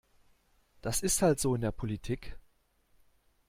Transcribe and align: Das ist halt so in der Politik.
Das 0.81 1.03
ist 1.03 1.21
halt 1.21 1.39
so 1.39 1.53
in 1.53 1.61
der 1.61 1.71
Politik. 1.71 2.35